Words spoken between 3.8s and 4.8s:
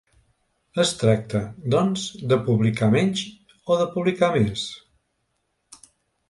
de publicar més?